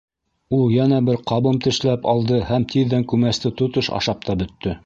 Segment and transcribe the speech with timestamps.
[0.59, 4.79] Ул йәнә бер ҡабым тешләп алды һәм тиҙҙән күмәсте тотош ашап та бөттө.